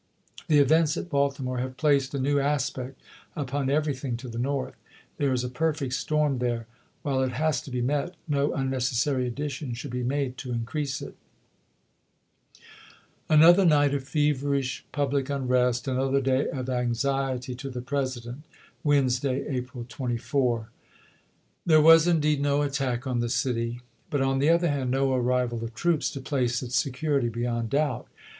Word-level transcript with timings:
The 0.47 0.57
events 0.57 0.97
at 0.97 1.11
Baltimore 1.11 1.59
have 1.59 1.77
placed 1.77 2.11
a 2.15 2.19
new 2.19 2.39
aspect 2.39 2.99
upon 3.35 3.69
everything 3.69 4.17
to 4.17 4.27
the 4.29 4.39
North. 4.39 4.73
There 5.17 5.31
is 5.31 5.43
campbeii 5.43 5.47
a 5.55 5.59
perfect 5.59 5.93
storm 5.93 6.39
there. 6.39 6.65
While 7.03 7.21
it 7.21 7.33
has 7.33 7.61
to 7.61 7.69
be 7.69 7.83
met, 7.83 8.15
no 8.27 8.45
un 8.51 8.51
.*" 8.51 8.51
^^■"^jf.*,__,, 8.51 8.51
iTTi 8.51 8.51
Ti* 8.51 8.51
*j 8.51 8.63
Apl. 8.63 8.65
23jl8ol» 8.65 8.69
necessary 8.73 9.27
addition 9.27 9.73
should 9.75 9.91
be 9.91 10.03
made 10.03 10.37
to 10.39 10.51
increase 10.53 11.01
it. 11.03 11.15
ms. 12.55 12.61
Another 13.29 13.63
night 13.63 13.93
of 13.93 14.03
feverish 14.03 14.85
public 14.91 15.29
unrest, 15.29 15.87
another 15.87 16.19
day 16.19 16.47
of 16.49 16.67
anxiety 16.67 17.53
to 17.53 17.69
the 17.69 17.83
President— 17.83 18.41
Wednesday, 18.83 19.45
April 19.47 19.85
24. 19.87 20.69
There 21.63 21.79
was 21.79 22.07
indeed 22.07 22.41
no 22.41 22.63
attack 22.63 23.05
on 23.05 23.19
the 23.19 23.29
city; 23.29 23.81
but, 24.09 24.21
on 24.21 24.39
the 24.39 24.49
other 24.49 24.69
hand, 24.71 24.89
no 24.89 25.13
arrival 25.13 25.63
of 25.63 25.75
troops 25.75 26.09
to 26.09 26.19
place 26.21 26.63
its 26.63 26.75
security 26.75 27.29
beyond 27.29 27.69
doubt. 27.69 28.07